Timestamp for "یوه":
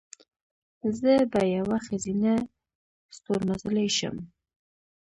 1.57-1.77